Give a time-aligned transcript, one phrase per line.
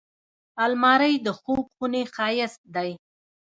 [0.63, 2.91] الماري د خوب خونې ښايست دی